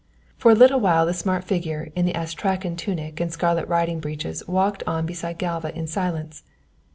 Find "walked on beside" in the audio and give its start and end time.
4.47-5.37